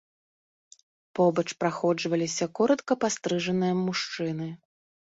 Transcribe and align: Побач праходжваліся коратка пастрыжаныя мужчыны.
Побач 1.19 1.45
праходжваліся 1.61 2.45
коратка 2.59 2.93
пастрыжаныя 3.07 3.73
мужчыны. 3.87 4.53